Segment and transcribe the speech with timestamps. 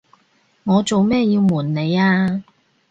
[0.63, 2.43] 我做咩要暪你呀？